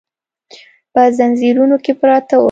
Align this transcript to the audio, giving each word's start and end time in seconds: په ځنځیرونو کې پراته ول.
په 0.93 1.01
ځنځیرونو 1.17 1.75
کې 1.83 1.93
پراته 1.99 2.35
ول. 2.37 2.39